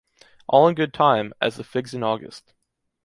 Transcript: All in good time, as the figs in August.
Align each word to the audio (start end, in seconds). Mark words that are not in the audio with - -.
All 0.47 0.67
in 0.67 0.73
good 0.73 0.95
time, 0.95 1.31
as 1.39 1.57
the 1.57 1.63
figs 1.63 1.93
in 1.93 2.01
August. 2.01 2.55